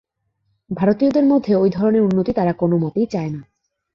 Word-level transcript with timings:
ভারতীয়দের 0.69 1.23
মধ্যে 1.23 1.51
ঐ 1.55 1.69
ধরনের 1.69 2.01
উন্নতি 2.01 2.31
তারা 2.33 2.53
কোন 2.53 2.71
মতেই 2.77 3.05
চায় 3.05 3.29
না। 3.29 3.41